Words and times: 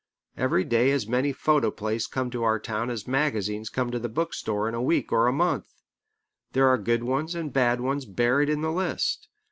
Every 0.35 0.63
day 0.63 0.89
as 0.89 1.05
many 1.05 1.31
photoplays 1.31 2.07
come 2.09 2.31
to 2.31 2.41
our 2.41 2.57
town 2.57 2.89
as 2.89 3.07
magazines 3.07 3.69
come 3.69 3.91
to 3.91 3.99
the 3.99 4.09
book 4.09 4.33
store 4.33 4.67
in 4.67 4.73
a 4.73 4.81
week 4.81 5.11
or 5.11 5.27
a 5.27 5.31
month. 5.31 5.75
There 6.53 6.67
are 6.67 6.79
good 6.79 7.03
ones 7.03 7.35
and 7.35 7.53
bad 7.53 7.79
ones 7.81 8.05
buried 8.07 8.49
in 8.49 8.61
the 8.61 8.71
list. 8.71 9.29